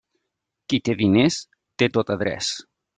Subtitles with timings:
[0.73, 1.39] Qui té diners
[1.83, 2.55] té tot adreç.